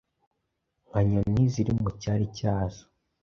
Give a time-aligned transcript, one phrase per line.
[0.87, 2.83] Nka nyoni ziri mu cyari cyazo,